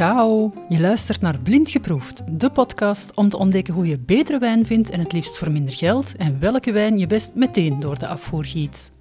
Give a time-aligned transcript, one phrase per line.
[0.00, 4.66] Ciao, je luistert naar Blind Geproefd, de podcast om te ontdekken hoe je betere wijn
[4.66, 8.06] vindt en het liefst voor minder geld en welke wijn je best meteen door de
[8.06, 8.92] afvoer giet.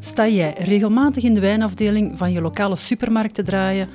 [0.00, 3.88] Sta jij regelmatig in de wijnafdeling van je lokale supermarkt te draaien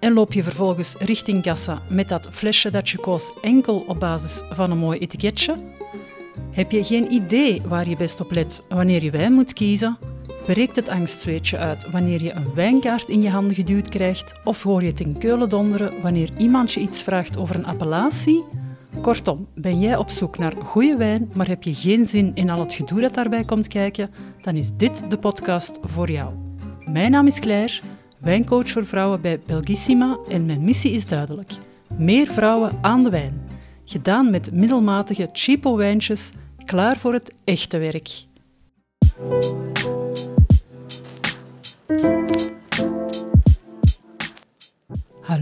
[0.00, 4.42] en loop je vervolgens richting kassa met dat flesje dat je koos enkel op basis
[4.50, 5.56] van een mooi etiketje?
[6.50, 10.13] Heb je geen idee waar je best op let wanneer je wijn moet kiezen?
[10.46, 14.32] Breekt het angstzweetje uit wanneer je een wijnkaart in je handen geduwd krijgt?
[14.44, 18.44] Of hoor je het in keulen donderen wanneer iemand je iets vraagt over een appellatie?
[19.00, 22.60] Kortom, ben jij op zoek naar goede wijn, maar heb je geen zin in al
[22.60, 24.10] het gedoe dat daarbij komt kijken?
[24.42, 26.32] Dan is dit de podcast voor jou.
[26.84, 27.80] Mijn naam is Claire,
[28.20, 31.52] wijncoach voor vrouwen bij Belgissima en mijn missie is duidelijk.
[31.96, 33.48] Meer vrouwen aan de wijn.
[33.84, 36.32] Gedaan met middelmatige cheapo wijntjes,
[36.64, 38.26] klaar voor het echte werk.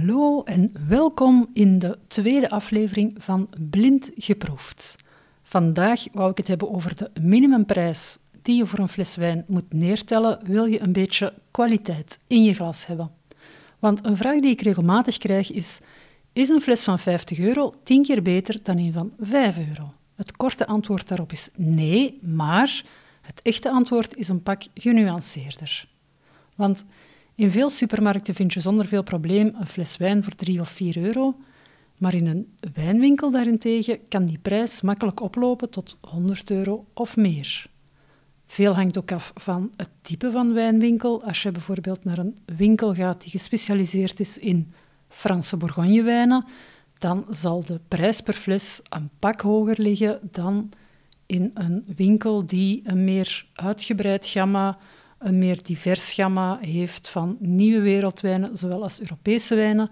[0.03, 4.97] Hallo en welkom in de tweede aflevering van Blind Geproefd.
[5.43, 9.73] Vandaag wou ik het hebben over de minimumprijs die je voor een fles wijn moet
[9.73, 13.11] neertellen, wil je een beetje kwaliteit in je glas hebben.
[13.79, 15.81] Want een vraag die ik regelmatig krijg is:
[16.33, 19.93] is een fles van 50 euro 10 keer beter dan een van 5 euro?
[20.15, 22.85] Het korte antwoord daarop is nee, maar
[23.21, 25.89] het echte antwoord is een pak genuanceerder.
[26.55, 26.85] Want
[27.35, 30.97] in veel supermarkten vind je zonder veel probleem een fles wijn voor 3 of 4
[30.97, 31.35] euro,
[31.97, 37.71] maar in een wijnwinkel daarentegen kan die prijs makkelijk oplopen tot 100 euro of meer.
[38.47, 41.25] Veel hangt ook af van het type van wijnwinkel.
[41.25, 44.73] Als je bijvoorbeeld naar een winkel gaat die gespecialiseerd is in
[45.09, 46.45] Franse Bourgognewijnen,
[46.99, 50.71] dan zal de prijs per fles een pak hoger liggen dan
[51.27, 54.79] in een winkel die een meer uitgebreid gamma,
[55.23, 59.91] een meer divers gamma heeft van nieuwe wereldwijnen, zowel als Europese wijnen.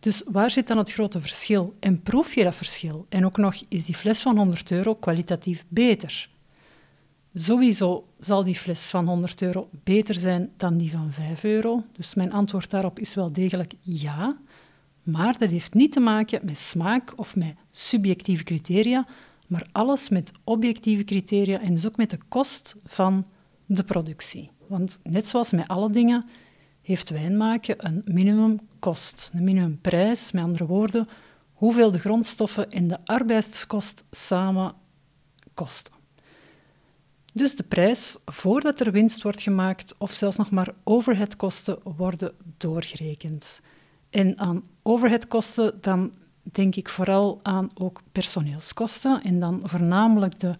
[0.00, 1.74] Dus waar zit dan het grote verschil?
[1.78, 3.06] En proef je dat verschil?
[3.08, 6.28] En ook nog, is die fles van 100 euro kwalitatief beter?
[7.34, 11.84] Sowieso zal die fles van 100 euro beter zijn dan die van 5 euro.
[11.92, 14.36] Dus mijn antwoord daarop is wel degelijk ja.
[15.02, 19.06] Maar dat heeft niet te maken met smaak of met subjectieve criteria,
[19.46, 23.26] maar alles met objectieve criteria en dus ook met de kost van
[23.66, 24.50] de productie.
[24.72, 26.24] Want net zoals met alle dingen
[26.82, 30.32] heeft wijn maken een minimumkost, een minimumprijs.
[30.32, 31.08] Met andere woorden,
[31.52, 34.74] hoeveel de grondstoffen en de arbeidskost samen
[35.54, 35.94] kosten.
[37.32, 43.60] Dus de prijs voordat er winst wordt gemaakt of zelfs nog maar overheadkosten worden doorgerekend.
[44.10, 46.12] En aan overheadkosten dan
[46.42, 50.56] denk ik vooral aan ook personeelskosten en dan voornamelijk de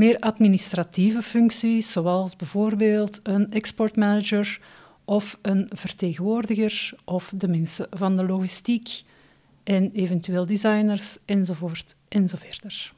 [0.00, 4.60] meer administratieve functies, zoals bijvoorbeeld een exportmanager
[5.04, 9.02] of een vertegenwoordiger of de mensen van de logistiek
[9.64, 12.92] en eventueel designers enzovoort enzoverder.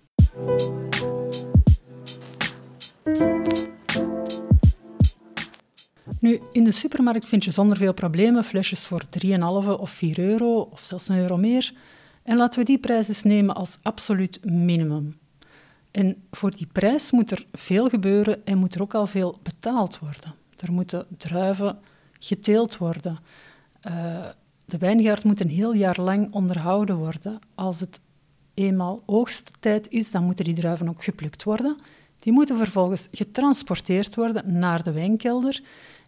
[6.18, 9.38] Nu, in de supermarkt vind je zonder veel problemen flesjes voor 3,5
[9.78, 11.72] of 4 euro of zelfs een euro meer.
[12.22, 15.20] En laten we die prijs eens nemen als absoluut minimum.
[15.92, 19.98] En voor die prijs moet er veel gebeuren en moet er ook al veel betaald
[19.98, 20.34] worden.
[20.58, 21.78] Er moeten druiven
[22.18, 23.18] geteeld worden.
[23.88, 24.24] Uh,
[24.64, 27.38] de wijngaard moet een heel jaar lang onderhouden worden.
[27.54, 28.00] Als het
[28.54, 31.76] eenmaal oogsttijd is, dan moeten die druiven ook geplukt worden.
[32.18, 35.62] Die moeten vervolgens getransporteerd worden naar de wijnkelder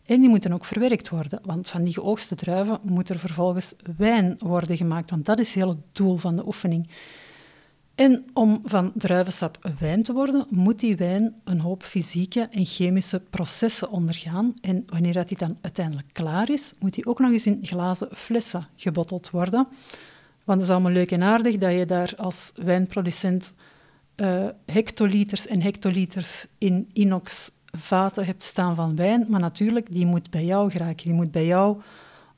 [0.04, 4.36] en die moeten ook verwerkt worden, want van die geoogste druiven moet er vervolgens wijn
[4.38, 6.88] worden gemaakt, want dat is heel het doel van de oefening.
[7.94, 13.22] En om van druivensap wijn te worden, moet die wijn een hoop fysieke en chemische
[13.30, 14.54] processen ondergaan.
[14.60, 18.08] En wanneer dat die dan uiteindelijk klaar is, moet die ook nog eens in glazen
[18.12, 19.66] flessen gebotteld worden.
[20.44, 23.52] Want het is allemaal leuk en aardig dat je daar als wijnproducent
[24.16, 30.30] uh, hectoliters en hectoliters in inox vaten hebt staan van wijn, maar natuurlijk, die moet
[30.30, 31.04] bij jou geraken.
[31.04, 31.80] Die moet bij jou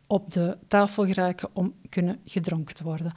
[0.06, 3.12] op de tafel geraken om kunnen gedronken te worden.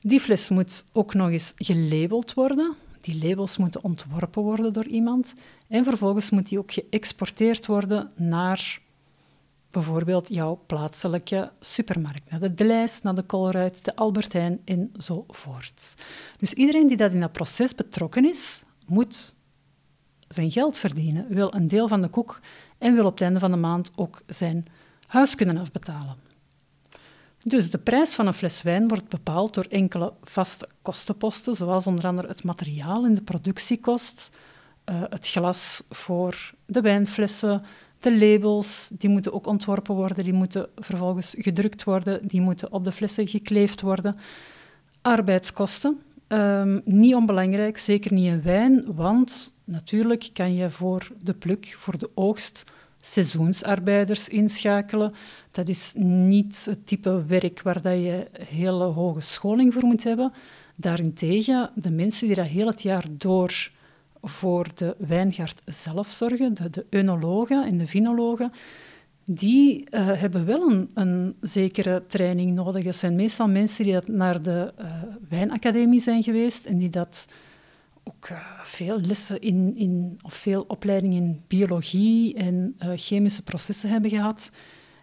[0.00, 2.74] Die fles moet ook nog eens gelabeld worden.
[3.00, 5.34] Die labels moeten ontworpen worden door iemand.
[5.68, 8.80] En vervolgens moet die ook geëxporteerd worden naar
[9.70, 12.30] bijvoorbeeld jouw plaatselijke supermarkt.
[12.30, 15.94] Naar de Delijs, naar de Colruyt, de Albert Heijn enzovoort.
[16.36, 19.34] Dus iedereen die dat in dat proces betrokken is, moet
[20.28, 22.40] zijn geld verdienen, wil een deel van de koek
[22.78, 24.66] en wil op het einde van de maand ook zijn
[25.06, 26.27] huis kunnen afbetalen.
[27.44, 32.06] Dus de prijs van een fles wijn wordt bepaald door enkele vaste kostenposten, zoals onder
[32.06, 34.30] andere het materiaal en de productiekost,
[34.90, 37.62] uh, het glas voor de wijnflessen,
[38.00, 42.84] De labels, die moeten ook ontworpen worden, die moeten vervolgens gedrukt worden, die moeten op
[42.84, 44.16] de flessen gekleefd worden.
[45.02, 51.74] Arbeidskosten, um, niet onbelangrijk, zeker niet in wijn, want natuurlijk kan je voor de pluk,
[51.76, 52.64] voor de oogst,
[53.00, 55.12] seizoensarbeiders inschakelen.
[55.50, 60.32] Dat is niet het type werk waar dat je hele hoge scholing voor moet hebben.
[60.76, 63.70] Daarentegen, de mensen die dat heel het jaar door
[64.22, 68.52] voor de wijngaard zelf zorgen, de, de eunologen en de vinologen,
[69.24, 72.84] die uh, hebben wel een, een, zekere training nodig.
[72.84, 74.86] Dat zijn meestal mensen die dat naar de uh,
[75.28, 77.26] wijnacademie zijn geweest en die dat
[78.08, 84.10] ook uh, veel lessen in, in, of veel opleidingen in biologie en chemische processen hebben
[84.10, 84.50] gehad.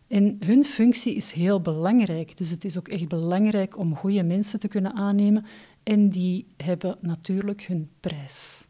[0.07, 2.37] En hun functie is heel belangrijk.
[2.37, 5.45] Dus het is ook echt belangrijk om goede mensen te kunnen aannemen.
[5.83, 8.65] En die hebben natuurlijk hun prijs.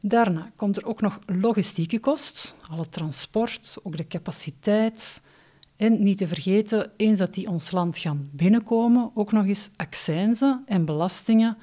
[0.00, 5.22] Daarna komt er ook nog logistieke kost, alle transport, ook de capaciteit.
[5.76, 10.62] En niet te vergeten, eens dat die ons land gaan binnenkomen, ook nog eens accijnzen
[10.66, 11.56] en belastingen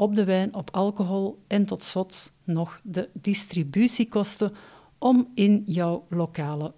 [0.00, 4.52] op de wijn, op alcohol en tot slot nog de distributiekosten
[4.98, 6.72] om in jouw lokale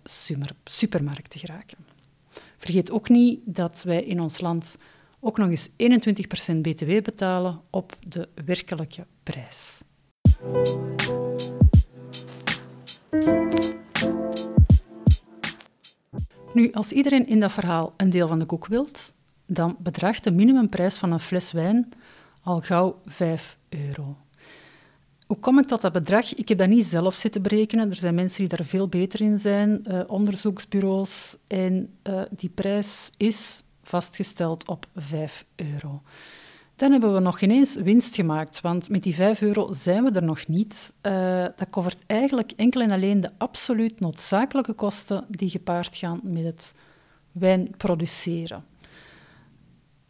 [0.64, 1.78] supermarkt te geraken.
[2.58, 4.76] Vergeet ook niet dat wij in ons land
[5.20, 5.72] ook nog eens 21%
[6.60, 9.80] btw betalen op de werkelijke prijs.
[16.54, 19.12] Nu, als iedereen in dat verhaal een deel van de koek wilt,
[19.46, 21.92] dan bedraagt de minimumprijs van een fles wijn
[22.42, 24.16] al gauw 5 euro.
[25.26, 26.34] Hoe kom ik tot dat bedrag?
[26.34, 27.90] Ik heb dat niet zelf zitten berekenen.
[27.90, 31.36] Er zijn mensen die daar veel beter in zijn, uh, onderzoeksbureaus.
[31.46, 36.02] En uh, die prijs is vastgesteld op 5 euro.
[36.76, 40.22] Dan hebben we nog ineens winst gemaakt, want met die 5 euro zijn we er
[40.22, 40.92] nog niet.
[41.02, 46.44] Uh, dat covert eigenlijk enkel en alleen de absoluut noodzakelijke kosten die gepaard gaan met
[46.44, 46.74] het
[47.32, 48.64] wijn produceren.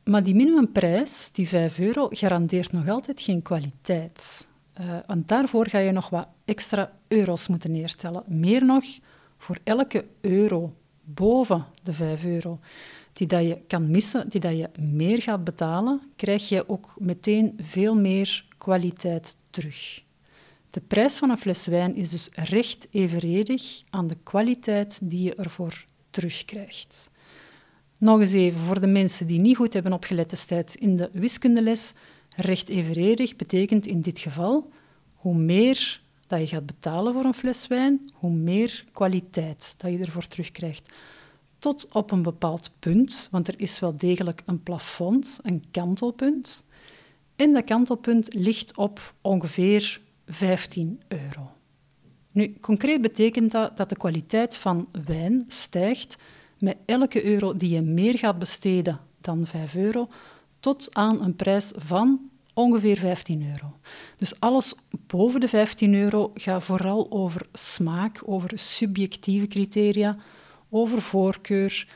[0.04, 4.48] Maar die minimumprijs, die 5 euro, garandeert nog altijd geen kwaliteit.
[4.80, 8.22] Uh, want daarvoor ga je nog wat extra euro's moeten neertellen.
[8.26, 8.84] Meer nog,
[9.36, 12.58] voor elke euro boven de 5 euro
[13.12, 17.58] die dat je kan missen, die dat je meer gaat betalen, krijg je ook meteen
[17.62, 20.02] veel meer kwaliteit terug.
[20.70, 25.34] De prijs van een fles wijn is dus recht evenredig aan de kwaliteit die je
[25.34, 27.10] ervoor terugkrijgt.
[28.02, 31.92] Nog eens even voor de mensen die niet goed hebben opgelet destijds in de wiskundeles.
[32.36, 34.70] Recht evenredig betekent in dit geval
[35.14, 39.98] hoe meer dat je gaat betalen voor een fles wijn, hoe meer kwaliteit dat je
[39.98, 40.92] ervoor terugkrijgt
[41.58, 46.66] tot op een bepaald punt, want er is wel degelijk een plafond, een kantelpunt.
[47.36, 51.50] En dat kantelpunt ligt op ongeveer 15 euro.
[52.32, 56.16] Nu, concreet betekent dat dat de kwaliteit van wijn stijgt
[56.62, 60.08] met elke euro die je meer gaat besteden dan 5 euro,
[60.60, 62.20] tot aan een prijs van
[62.54, 63.76] ongeveer 15 euro.
[64.16, 64.74] Dus alles
[65.06, 70.16] boven de 15 euro gaat vooral over smaak, over subjectieve criteria,
[70.70, 71.88] over voorkeur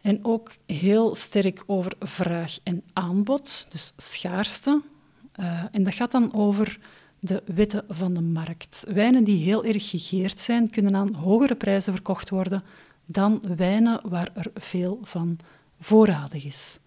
[0.00, 4.82] en ook heel sterk over vraag en aanbod, dus schaarste.
[5.40, 6.78] Uh, en dat gaat dan over
[7.20, 8.84] de wetten van de markt.
[8.88, 12.62] Wijnen die heel erg gegeerd zijn, kunnen aan hogere prijzen verkocht worden
[13.06, 15.38] dan wijnen waar er veel van
[15.80, 16.78] voorradig is.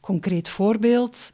[0.00, 1.32] Concreet voorbeeld,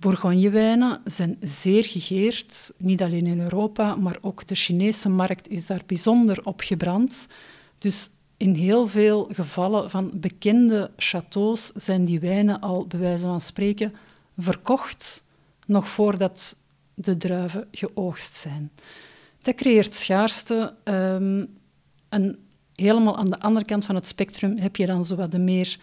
[0.00, 5.82] Bourgonjewijnen zijn zeer gegeerd, niet alleen in Europa, maar ook de Chinese markt is daar
[5.86, 7.26] bijzonder op gebrand.
[7.78, 13.40] Dus in heel veel gevallen van bekende châteaus zijn die wijnen al, bij wijze van
[13.40, 13.94] spreken,
[14.38, 15.24] verkocht,
[15.66, 16.56] nog voordat
[16.94, 18.70] de druiven geoogst zijn.
[19.42, 20.74] Dat creëert schaarste.
[20.84, 21.54] Um,
[22.08, 22.38] en
[22.80, 25.78] helemaal aan de andere kant van het spectrum heb je dan zo de meer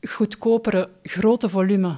[0.00, 1.96] goedkopere, grote volume,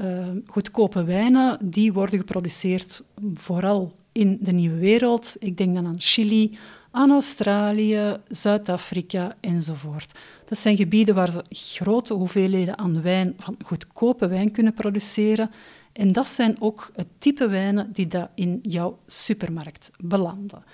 [0.00, 1.58] uh, goedkope wijnen.
[1.70, 5.36] Die worden geproduceerd vooral in de Nieuwe Wereld.
[5.38, 6.58] Ik denk dan aan Chili,
[6.90, 10.18] aan Australië, Zuid-Afrika enzovoort.
[10.44, 15.50] Dat zijn gebieden waar ze grote hoeveelheden aan wijn, van goedkope wijn kunnen produceren.
[15.92, 20.64] En dat zijn ook het type wijnen die dat in jouw supermarkt belanden.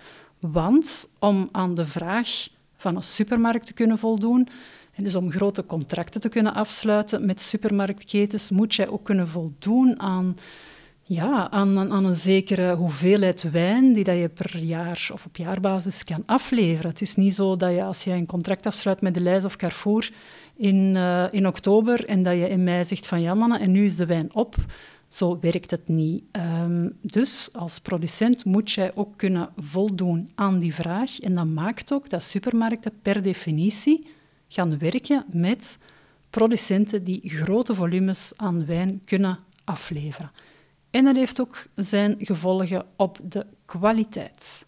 [0.41, 4.49] Want om aan de vraag van een supermarkt te kunnen voldoen,
[4.95, 10.01] en dus om grote contracten te kunnen afsluiten met supermarktketens, moet jij ook kunnen voldoen
[10.01, 10.37] aan
[11.09, 16.05] ja, aan, aan, een zekere hoeveelheid wijn die dat je per jaar of op jaarbasis
[16.05, 16.91] kan afleveren.
[16.91, 19.57] Het is niet zo dat je als je een contract afsluit met de Leijs of
[19.57, 20.11] Carrefour
[20.57, 23.85] in, uh, in oktober en dat je in mei zegt van ja mannen, en nu
[23.85, 24.57] is de wijn op.
[25.09, 26.25] Zo werkt het niet.
[26.31, 31.21] Ehm, dus als producent moet jij ook kunnen voldoen aan die vraag.
[31.21, 34.07] En dat maakt ook dat supermarkten per definitie
[34.49, 35.79] gaan werken met
[36.31, 40.31] producenten die grote volumes aan wijn kunnen afleveren.
[40.91, 44.67] En dat heeft ook zijn gevolgen op de kwaliteit.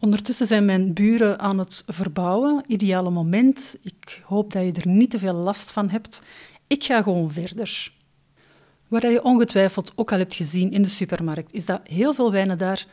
[0.00, 2.64] Ondertussen zijn mijn buren aan het verbouwen.
[2.66, 3.76] Ideale moment.
[3.82, 6.22] Ik hoop dat je er niet te veel last van hebt.
[6.66, 7.92] Ik ga gewoon verder.
[8.94, 12.58] Wat je ongetwijfeld ook al hebt gezien in de supermarkt, is dat heel veel wijnen
[12.58, 12.86] daar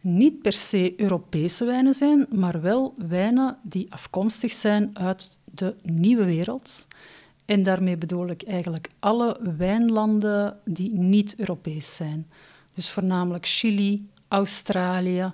[0.00, 6.24] niet per se Europese wijnen zijn, maar wel wijnen die afkomstig zijn uit de nieuwe
[6.24, 6.86] wereld.
[7.44, 12.26] En daarmee bedoel ik eigenlijk alle wijnlanden die niet Europees zijn.
[12.74, 15.32] Dus voornamelijk Chili, Australië,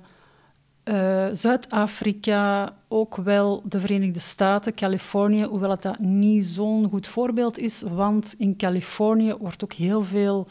[0.84, 7.58] uh, Zuid-Afrika, ook wel de Verenigde Staten, Californië, hoewel het dat niet zo'n goed voorbeeld
[7.58, 10.46] is, want in Californië wordt ook heel veel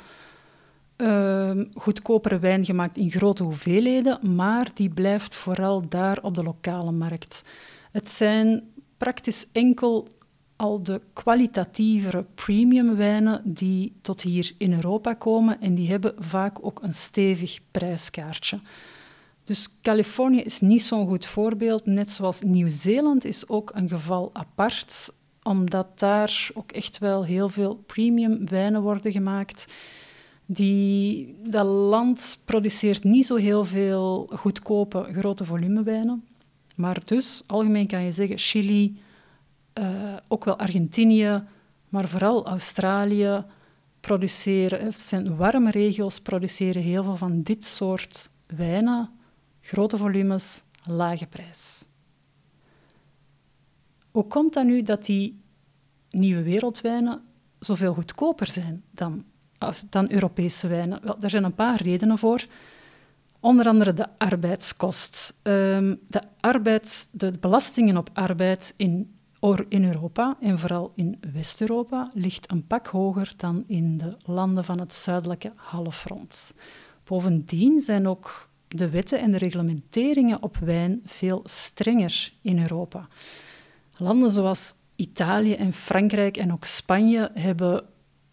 [0.97, 6.91] uh, goedkopere wijn gemaakt in grote hoeveelheden, maar die blijft vooral daar op de lokale
[6.91, 7.43] markt.
[7.91, 8.63] Het zijn
[8.97, 10.07] praktisch enkel
[10.55, 16.65] al de kwalitatievere premium wijnen die tot hier in Europa komen en die hebben vaak
[16.65, 18.59] ook een stevig prijskaartje.
[19.51, 25.13] Dus Californië is niet zo'n goed voorbeeld, net zoals Nieuw-Zeeland is ook een geval apart,
[25.43, 29.73] omdat daar ook echt wel heel veel premium wijnen worden gemaakt.
[30.45, 36.23] Die, dat land produceert niet zo heel veel goedkope grote volumewijnen.
[36.75, 38.99] Maar dus, algemeen kan je zeggen, Chili,
[39.79, 41.43] uh, ook wel Argentinië,
[41.89, 43.43] maar vooral Australië
[43.99, 49.19] produceren, het zijn warme regio's, produceren heel veel van dit soort wijnen
[49.61, 51.85] Grote volumes, lage prijs.
[54.11, 55.41] Hoe komt dat nu dat die
[56.09, 57.21] nieuwe wereldwijnen
[57.59, 59.25] zoveel goedkoper zijn dan,
[59.89, 61.03] dan Europese wijnen?
[61.03, 62.45] Wel, er zijn een paar redenen voor.
[63.39, 65.37] Onder andere de arbeidskost.
[65.43, 69.15] Um, de, arbeids, de belastingen op arbeid in,
[69.67, 74.79] in Europa en vooral in West-Europa ligt een pak hoger dan in de landen van
[74.79, 76.53] het zuidelijke halfrond.
[77.03, 83.07] Bovendien zijn ook de wetten en de reglementeringen op wijn veel strenger in Europa.
[83.97, 87.83] Landen zoals Italië en Frankrijk en ook Spanje hebben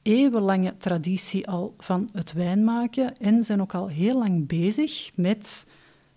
[0.03, 5.67] eeuwenlange traditie al van het wijn maken en zijn ook al heel lang bezig met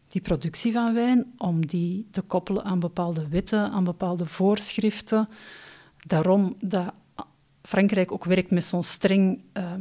[0.08, 5.30] die productie van wijn, om die te koppelen aan bepaalde wetten, aan bepaalde voorschriften.
[6.08, 6.94] Daarom dat
[7.62, 9.74] Frankrijk ook werkt met zo'n streng uh,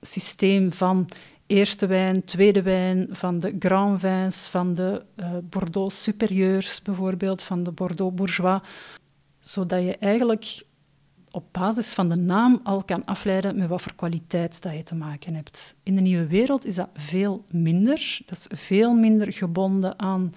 [0.00, 1.08] systeem van
[1.50, 7.62] eerste wijn, tweede wijn, van de Grand Vins, van de uh, Bordeaux Supérieurs bijvoorbeeld, van
[7.62, 8.60] de Bordeaux Bourgeois,
[9.38, 10.62] zodat je eigenlijk
[11.30, 14.94] op basis van de naam al kan afleiden met wat voor kwaliteit dat je te
[14.94, 15.74] maken hebt.
[15.82, 18.20] In de nieuwe wereld is dat veel minder.
[18.26, 20.32] Dat is veel minder gebonden aan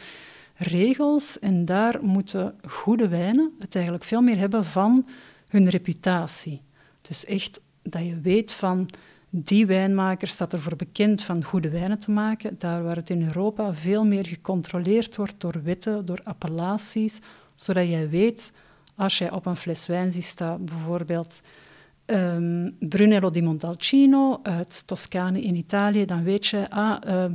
[0.56, 5.08] regels en daar moeten goede wijnen het eigenlijk veel meer hebben van
[5.48, 6.62] hun reputatie.
[7.02, 8.90] Dus echt dat je weet van
[9.36, 13.74] die wijnmaker staat ervoor bekend van goede wijnen te maken, daar waar het in Europa
[13.74, 17.20] veel meer gecontroleerd wordt door wetten, door appellaties,
[17.56, 18.52] zodat jij weet,
[18.96, 21.42] als jij op een fles wijn ziet staan, bijvoorbeeld
[22.06, 27.26] um, Brunello di Montalcino uit Toscane in Italië, dan weet je, ah, uh,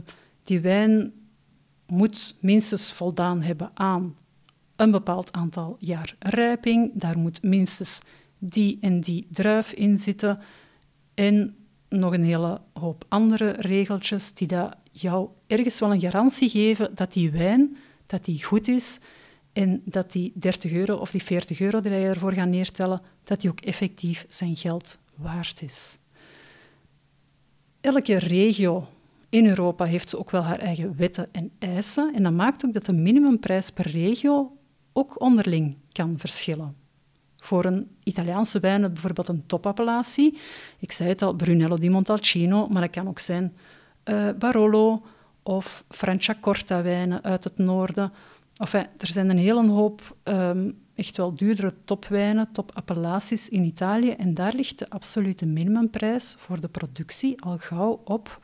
[0.45, 1.13] die wijn
[1.87, 4.17] moet minstens voldaan hebben aan
[4.77, 8.01] een bepaald aantal jaar rijping, daar moet minstens
[8.39, 10.39] die en die druif in zitten.
[11.15, 11.57] En
[11.89, 17.13] nog een hele hoop andere regeltjes die dat jou ergens wel een garantie geven dat
[17.13, 17.77] die wijn
[18.07, 18.99] dat die goed is
[19.53, 23.41] en dat die 30 euro of die 40 euro die je ervoor gaat neertellen, dat
[23.41, 25.99] die ook effectief zijn geld waard is.
[27.81, 28.87] Elke regio
[29.29, 32.85] in Europa heeft ook wel haar eigen wetten en eisen en dat maakt ook dat
[32.85, 34.57] de minimumprijs per regio
[34.93, 36.77] ook onderling kan verschillen.
[37.41, 40.39] Voor een Italiaanse wijn bijvoorbeeld een topappellatie.
[40.79, 43.57] Ik zei het al, Brunello di Montalcino, maar dat kan ook zijn
[44.05, 45.03] uh, Barolo
[45.43, 48.13] of Franciacorta wijnen uit het noorden.
[48.55, 54.11] Enfin, er zijn een hele hoop um, echt wel duurdere topwijnen, topappellaties in Italië.
[54.11, 58.41] En daar ligt de absolute minimumprijs voor de productie al gauw op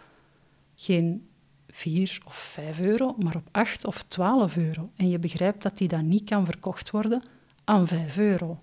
[0.74, 1.26] geen
[1.68, 4.90] 4 of 5 euro, maar op 8 of 12 euro.
[4.96, 7.22] En je begrijpt dat die dan niet kan verkocht worden
[7.64, 8.62] aan 5 euro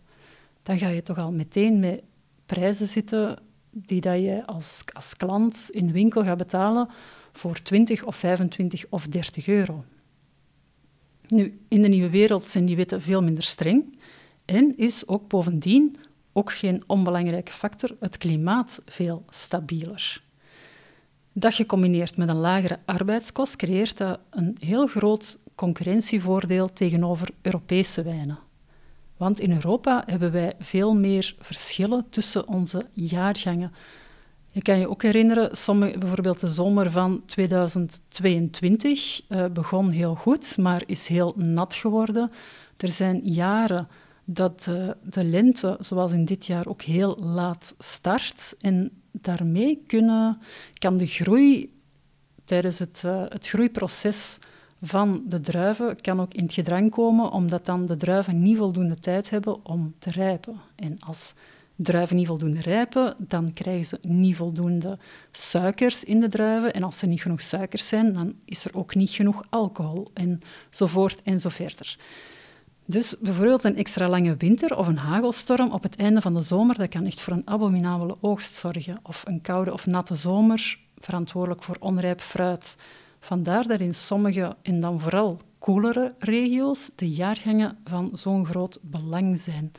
[0.64, 2.04] dan ga je toch al meteen met
[2.46, 3.40] prijzen zitten
[3.70, 6.90] die dat je als, als klant in de winkel gaat betalen
[7.32, 9.84] voor 20 of 25 of 30 euro.
[11.28, 13.98] Nu, in de nieuwe wereld zijn die wetten veel minder streng
[14.46, 15.96] en is ook bovendien
[16.34, 20.24] ook geen onbelangrijke factor, het klimaat veel stabieler.
[21.34, 28.40] Dat gecombineerd met een lagere arbeidskost creëert dat een heel groot concurrentievoordeel tegenover Europese wijnen.
[29.22, 33.72] Want in Europa hebben wij veel meer verschillen tussen onze jaargangen.
[34.50, 40.16] Je kan je ook herinneren, sommige, bijvoorbeeld de zomer van 2022 uh, eh, begon heel
[40.16, 42.32] goed, maar is heel nat geworden.
[42.78, 43.88] Er zijn jaren
[44.26, 48.56] dat uh, de lente, zoals in dit jaar, ook heel laat start.
[48.60, 50.38] En daarmee kunnen,
[50.74, 51.74] kan de groei
[52.46, 54.40] tijdens het, uh, het groeiproces
[54.82, 59.00] van de druiven kan ook in het gedrang komen, omdat dan de druiven niet voldoende
[59.00, 60.56] tijd hebben om te rijpen.
[60.76, 61.34] En als
[61.76, 64.98] druiven niet voldoende rijpen, dan krijgen ze niet voldoende
[65.32, 66.74] suikers in de druiven.
[66.74, 71.22] En als er niet genoeg suikers zijn, dan is er ook niet genoeg alcohol, enzovoort
[71.22, 71.98] en zo verder.
[72.86, 76.78] Dus bijvoorbeeld een extra lange winter of een hagelstorm op het einde van de zomer,
[76.78, 79.00] dat kan echt voor een abominabele oogst zorgen.
[79.04, 82.78] Of een koude of natte zomer, verantwoordelijk voor onrijp fruit.
[83.24, 89.40] Vandaar dat in sommige, en dan vooral koelere regio's, de jaargangen van zo'n groot belang
[89.40, 89.72] zijn.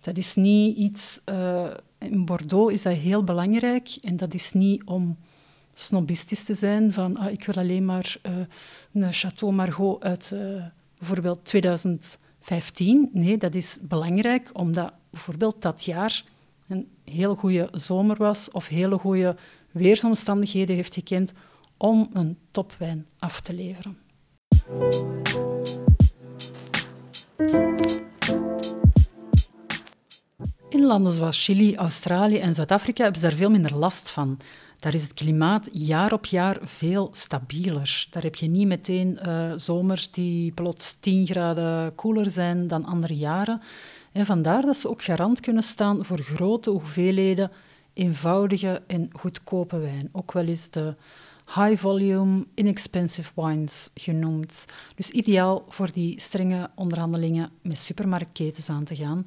[0.00, 1.20] Dat is niet iets...
[1.28, 5.16] Uh, in Bordeaux is dat heel belangrijk en dat is niet om
[5.74, 8.32] snobistisch te zijn van ah, ik wil alleen maar uh,
[8.92, 10.64] een Château Margaux uit uh,
[10.98, 13.08] bijvoorbeeld 2015.
[13.12, 16.24] Nee, dat is belangrijk omdat bijvoorbeeld dat jaar
[16.68, 19.36] een heel goede zomer was of hele goede
[19.70, 21.32] weersomstandigheden heeft gekend
[21.82, 23.98] om een topwijn af te leveren.
[30.68, 34.38] In landen zoals Chili, Australië en Zuid-Afrika hebben ze daar veel minder last van.
[34.78, 38.06] Daar is het klimaat jaar op jaar veel stabieler.
[38.10, 43.14] Daar heb je niet meteen uh, zomers die plots 10 graden koeler zijn dan andere
[43.16, 43.60] jaren.
[44.12, 47.50] En vandaar dat ze ook garant kunnen staan voor grote hoeveelheden
[47.92, 50.08] eenvoudige en goedkope wijn.
[50.12, 50.94] Ook wel eens de
[51.54, 54.64] high volume, inexpensive wines genoemd.
[54.94, 59.26] Dus ideaal voor die strenge onderhandelingen met supermarktketens aan te gaan.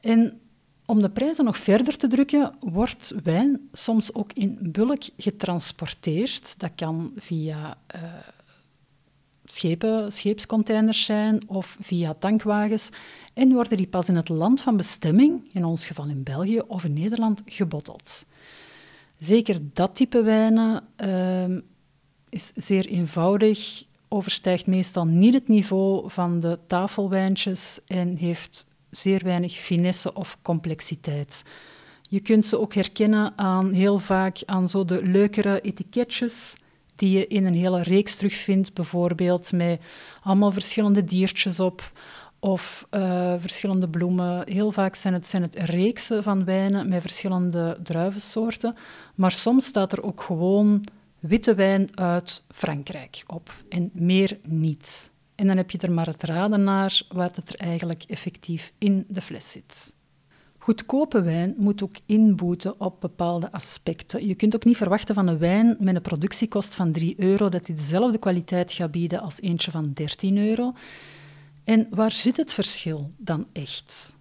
[0.00, 0.40] En
[0.86, 6.58] om de prijzen nog verder te drukken, wordt wijn soms ook in bulk getransporteerd.
[6.58, 8.02] Dat kan via uh,
[9.44, 12.90] schepen, scheepscontainers zijn of via tankwagens.
[13.34, 16.84] En worden die pas in het land van bestemming, in ons geval in België of
[16.84, 18.24] in Nederland, gebotteld.
[19.24, 21.58] Zeker dat type wijnen uh,
[22.28, 29.52] is zeer eenvoudig, overstijgt meestal niet het niveau van de tafelwijntjes en heeft zeer weinig
[29.52, 31.44] finesse of complexiteit.
[32.02, 36.54] Je kunt ze ook herkennen aan heel vaak aan zo de leukere etiketjes
[36.96, 39.80] die je in een hele reeks terugvindt, bijvoorbeeld met
[40.22, 41.92] allemaal verschillende diertjes op
[42.44, 44.48] of uh, verschillende bloemen.
[44.48, 48.74] Heel vaak zijn het, zijn het reeksen van wijnen met verschillende druivensoorten,
[49.14, 50.84] maar soms staat er ook gewoon
[51.18, 55.10] witte wijn uit Frankrijk op en meer niets.
[55.34, 59.20] En dan heb je er maar het raden naar wat er eigenlijk effectief in de
[59.20, 59.92] fles zit.
[60.58, 64.26] Goedkope wijn moet ook inboeten op bepaalde aspecten.
[64.26, 67.66] Je kunt ook niet verwachten van een wijn met een productiekost van 3 euro dat
[67.66, 70.72] hij dezelfde kwaliteit gaat bieden als eentje van 13 euro.
[71.64, 74.14] En waar zit het verschil dan echt?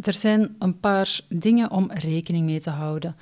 [0.00, 3.16] Er zijn een paar dingen om rekening mee te houden.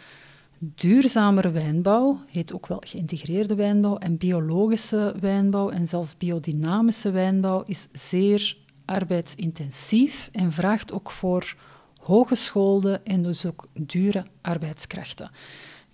[0.58, 7.86] Duurzamere wijnbouw heet ook wel geïntegreerde wijnbouw en biologische wijnbouw en zelfs biodynamische wijnbouw is
[7.92, 11.56] zeer arbeidsintensief en vraagt ook voor
[11.96, 15.30] hogeschoolde en dus ook dure arbeidskrachten.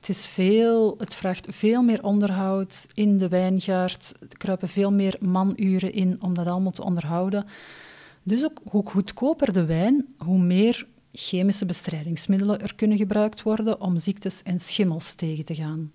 [0.03, 4.15] Het, is veel, het vraagt veel meer onderhoud in de wijngaard.
[4.21, 7.47] Er kruipen veel meer manuren in om dat allemaal te onderhouden.
[8.23, 13.99] Dus ook hoe goedkoper de wijn, hoe meer chemische bestrijdingsmiddelen er kunnen gebruikt worden om
[13.99, 15.93] ziektes en schimmels tegen te gaan.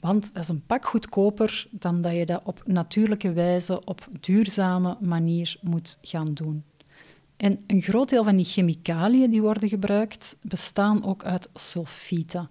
[0.00, 4.96] Want dat is een pak goedkoper dan dat je dat op natuurlijke wijze, op duurzame
[5.00, 6.64] manier moet gaan doen.
[7.36, 12.48] En een groot deel van die chemicaliën die worden gebruikt, bestaan ook uit sulfieten.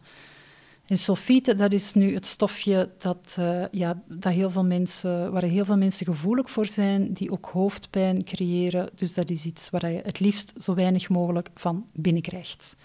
[0.87, 5.43] En sulfieten, dat is nu het stofje dat, uh, ja, dat heel veel mensen, waar
[5.43, 8.89] heel veel mensen gevoelig voor zijn, die ook hoofdpijn creëren.
[8.95, 12.75] Dus dat is iets waar je het liefst zo weinig mogelijk van binnenkrijgt.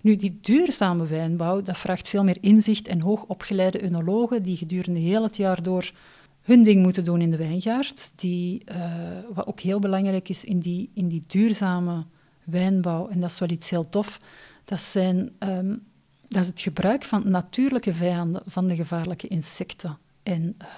[0.00, 5.22] Nu, die duurzame wijnbouw, dat vraagt veel meer inzicht en hoogopgeleide enologen die gedurende heel
[5.22, 5.92] het jaar door
[6.40, 8.12] hun ding moeten doen in de wijngaard.
[8.16, 8.92] Die, uh,
[9.34, 12.04] wat ook heel belangrijk is in die, in die duurzame
[12.44, 14.20] wijnbouw, en dat is wel iets heel tof,
[14.64, 15.82] dat zijn um,
[16.30, 20.68] dat is het gebruik van natuurlijke vijanden van de gevaarlijke insecten en, uh,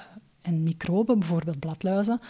[0.42, 2.20] en microben, bijvoorbeeld bladluizen.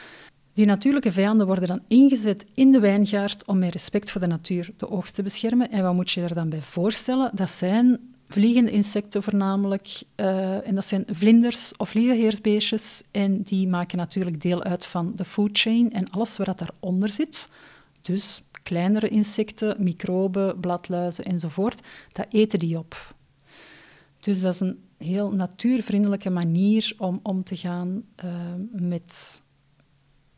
[0.54, 4.70] Die natuurlijke vijanden worden dan ingezet in de wijngaard om met respect voor de natuur
[4.76, 5.70] de oogst te beschermen.
[5.70, 7.30] En wat moet je er dan bij voorstellen?
[7.34, 10.02] Dat zijn vliegende insecten voornamelijk.
[10.16, 13.02] Uh, en dat zijn vlinders of liegeheersbeestjes.
[13.10, 17.48] En die maken natuurlijk deel uit van de food chain en alles wat daaronder zit.
[18.02, 23.14] Dus kleinere insecten, microben, bladluizen enzovoort, dat eten die op.
[24.20, 28.30] Dus dat is een heel natuurvriendelijke manier om om te gaan uh,
[28.70, 29.40] met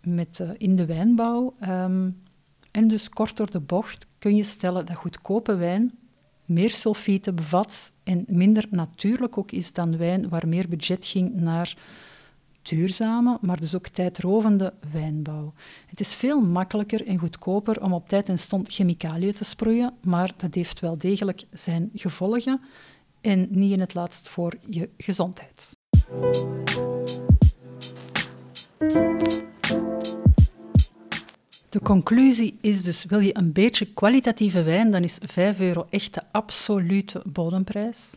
[0.05, 1.55] met, uh, in de wijnbouw.
[1.69, 2.23] Um,
[2.71, 5.99] en dus kort door de bocht kun je stellen dat goedkope wijn
[6.47, 11.77] meer sulfieten bevat en minder natuurlijk ook is dan wijn waar meer budget ging naar
[12.69, 15.53] duurzame, maar dus ook tijdrovende wijnbouw.
[15.87, 20.33] Het is veel makkelijker en goedkoper om op tijd en stond chemicaliën te sproeien, maar
[20.37, 22.61] dat heeft wel degelijk zijn gevolgen
[23.21, 25.73] en niet in het laatst voor je gezondheid.
[31.69, 36.15] De conclusie is dus, wil je een beetje kwalitatieve wijn, dan is 5 euro echt
[36.15, 38.11] de absolute bodemprijs.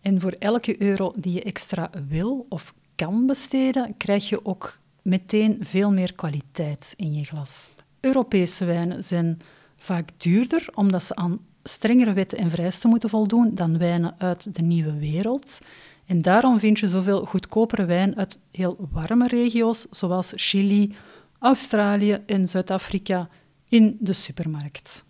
[0.00, 5.56] En voor elke euro die je extra wil of kan besteden, krijg je ook meteen
[5.60, 7.70] veel meer kwaliteit in je glas.
[8.00, 9.40] Europese wijnen zijn
[9.76, 14.62] vaak duurder, omdat ze aan strengere wetten en vereisten moeten voldoen dan wijnen uit de
[14.62, 15.58] nieuwe wereld.
[16.06, 20.94] En daarom vind je zoveel goedkopere wijn uit heel warme regio's, zoals Chili,
[21.38, 23.28] Australië en Zuid-Afrika
[23.68, 25.04] in de supermarkt.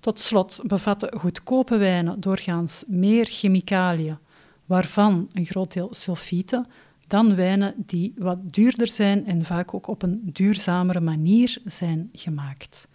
[0.00, 4.18] Tot slot bevatten goedkope wijnen doorgaans meer chemicaliën,
[4.66, 6.66] waarvan een groot deel sulfieten,
[7.10, 12.88] dan wijnen die wat duurder zijn en vaak ook op een duurzamere manier zijn gemaakt.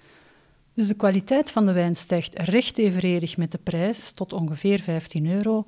[0.73, 5.28] Dus de kwaliteit van de wijn stijgt recht evenredig met de prijs tot ongeveer 15
[5.28, 5.65] euro.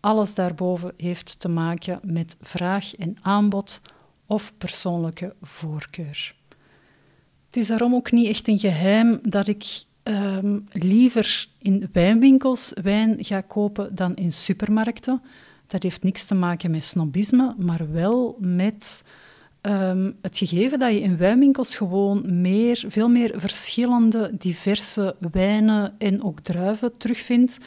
[0.00, 3.80] Alles daarboven heeft te maken met vraag en aanbod
[4.26, 6.34] of persoonlijke voorkeur.
[7.46, 9.64] Het is daarom ook niet echt een geheim dat ik
[10.02, 15.22] ehm, liever in wijnwinkels wijn ga kopen dan in supermarkten.
[15.72, 19.04] Dat heeft niks te maken met snobisme, maar wel met
[19.60, 26.22] ehm, het gegeven dat je in wijnwinkels gewoon meer, veel meer verschillende, diverse wijnen en
[26.22, 27.58] ook druiven terugvindt.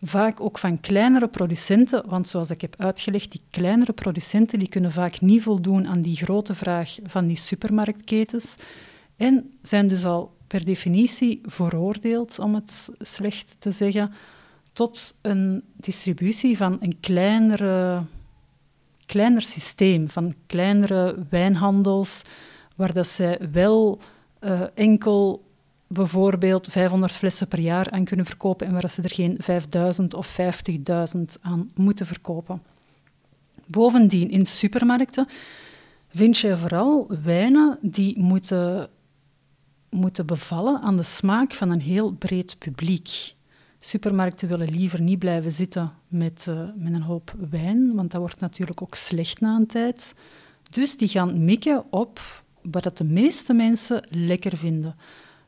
[0.00, 4.92] Vaak ook van kleinere producenten, want zoals ik heb uitgelegd, die kleinere producenten die kunnen
[4.92, 8.56] vaak niet voldoen aan die grote vraag van die supermarktketens
[9.16, 14.12] en zijn dus al per definitie veroordeeld, om het slecht te zeggen,
[14.78, 18.04] tot een distributie van een kleinere,
[19.06, 22.22] kleiner systeem, van kleinere wijnhandels,
[22.76, 24.00] waar dat zij wel
[24.40, 25.44] uh, enkel
[25.86, 30.38] bijvoorbeeld 500 flessen per jaar aan kunnen verkopen en waar ze er geen 5000 of
[31.16, 32.62] 50.000 aan moeten verkopen.
[33.66, 35.28] Bovendien, in supermarkten
[36.08, 38.88] vind je vooral wijnen die moeten,
[39.90, 43.36] moeten bevallen aan de smaak van een heel breed publiek.
[43.80, 48.40] Supermarkten willen liever niet blijven zitten met, uh, met een hoop wijn, want dat wordt
[48.40, 50.14] natuurlijk ook slecht na een tijd.
[50.70, 54.96] Dus die gaan mikken op wat de meeste mensen lekker vinden.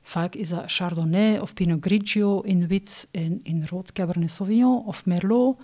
[0.02, 5.06] Vaak is dat Chardonnay of Pinot Grigio in wit en in rood Cabernet Sauvignon of
[5.06, 5.58] Merlot.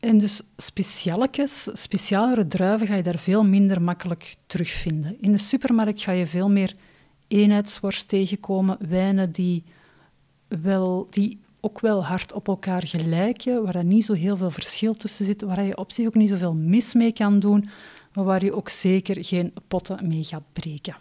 [0.00, 5.20] En dus specialetjes, specialere druiven ga je daar veel minder makkelijk terugvinden.
[5.20, 6.74] In de supermarkt ga je veel meer
[7.28, 9.64] eenheidsworst tegenkomen, wijnen die,
[10.48, 14.94] wel, die ook wel hard op elkaar gelijken, waar er niet zo heel veel verschil
[14.94, 17.68] tussen zit, waar je op zich ook niet zoveel mis mee kan doen,
[18.14, 20.96] maar waar je ook zeker geen potten mee gaat breken.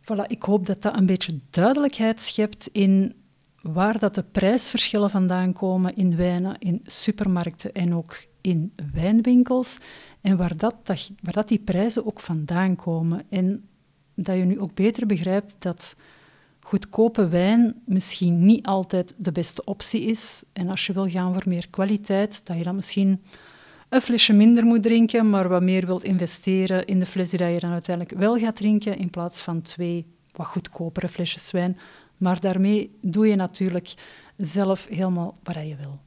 [0.00, 3.14] Voilà, ik hoop dat dat een beetje duidelijkheid schept in
[3.62, 9.78] waar dat de prijsverschillen vandaan komen in wijnen, in supermarkten en ook in wijnwinkels.
[10.20, 10.74] En waar dat,
[11.22, 13.22] waar dat die prijzen ook vandaan komen.
[13.28, 13.68] En
[14.14, 15.96] dat je nu ook beter begrijpt dat
[16.64, 20.42] goedkope wijn misschien niet altijd de beste optie is.
[20.52, 23.22] En als je wil gaan voor meer kwaliteit, dat je dan misschien
[23.88, 27.58] een flesje minder moet drinken, maar wat meer wilt investeren in de fles die je
[27.58, 31.78] dan uiteindelijk wel gaat drinken, in plaats van twee wat goedkopere flesjes wijn.
[32.16, 33.94] Maar daarmee doe je natuurlijk
[34.36, 36.00] zelf helemaal wat je wil.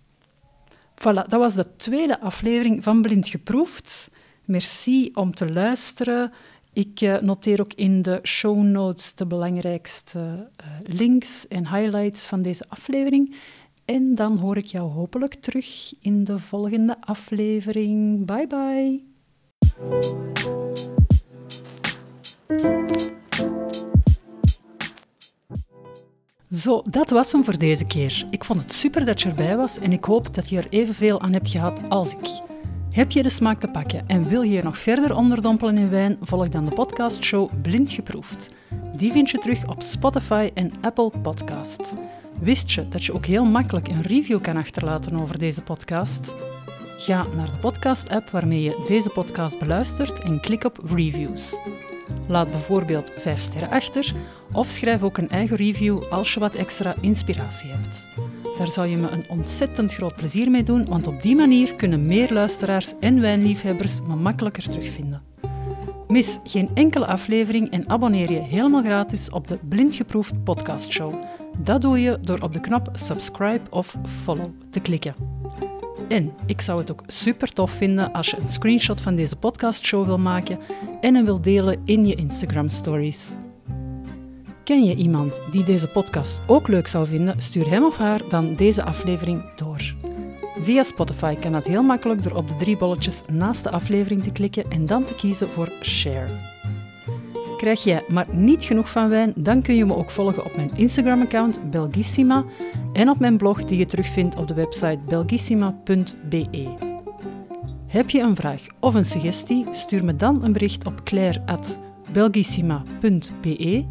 [0.96, 4.12] Voilà, dat was de tweede aflevering van Blind Geproefd.
[4.46, 6.32] Merci om te luisteren.
[6.78, 12.42] Ik eh, noteer ook in de show notes de belangrijkste uh, links en highlights van
[12.42, 13.36] deze aflevering.
[13.86, 18.26] En dan hoor ik jou hopelijk terug in de volgende aflevering.
[18.26, 19.02] Bye bye.
[26.52, 28.28] Zo, dat was hem voor deze keer.
[28.30, 31.22] Ik vond het super dat je erbij was en ik hoop dat je er evenveel
[31.22, 32.57] aan hebt gehad als ik.
[32.98, 36.18] Heb je de smaak te pakken en wil je je nog verder onderdompelen in wijn?
[36.22, 38.54] Volg dan de podcastshow Blind Geproefd.
[38.96, 41.94] Die vind je terug op Spotify en Apple Podcasts.
[42.40, 46.36] Wist je dat je ook heel makkelijk een review kan achterlaten over deze podcast?
[46.98, 51.56] Ga naar de podcast-app waarmee je deze podcast beluistert en klik op Reviews.
[52.28, 54.14] Laat bijvoorbeeld 5 sterren achter
[54.52, 58.08] of schrijf ook een eigen review als je wat extra inspiratie hebt.
[58.58, 62.06] Daar zou je me een ontzettend groot plezier mee doen, want op die manier kunnen
[62.06, 65.22] meer luisteraars en wijnliefhebbers me makkelijker terugvinden.
[66.08, 71.24] Mis geen enkele aflevering en abonneer je helemaal gratis op de Blindgeproefd podcastshow.
[71.58, 75.16] Dat doe je door op de knop subscribe of follow te klikken.
[76.08, 80.06] En ik zou het ook super tof vinden als je een screenshot van deze podcastshow
[80.06, 80.60] wil maken
[81.02, 83.36] en hem wil delen in je Instagram stories.
[84.68, 87.42] Ken je iemand die deze podcast ook leuk zou vinden?
[87.42, 89.96] Stuur hem of haar dan deze aflevering door.
[90.62, 94.32] Via Spotify kan dat heel makkelijk door op de drie bolletjes naast de aflevering te
[94.32, 96.28] klikken en dan te kiezen voor Share.
[97.58, 100.72] Krijg jij maar niet genoeg van wijn, dan kun je me ook volgen op mijn
[100.76, 102.46] Instagram-account Belgissima
[102.94, 106.76] en op mijn blog die je terugvindt op de website belgissima.be.
[107.88, 109.66] Heb je een vraag of een suggestie?
[109.72, 113.86] Stuur me dan een bericht op claire.belgissima.be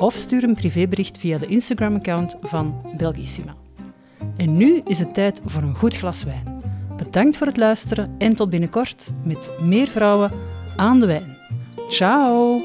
[0.00, 3.54] of stuur een privébericht via de Instagram-account van Belgissima.
[4.36, 6.62] En nu is het tijd voor een goed glas wijn.
[6.96, 10.30] Bedankt voor het luisteren en tot binnenkort met meer vrouwen
[10.76, 11.36] aan de wijn.
[11.88, 12.62] Ciao!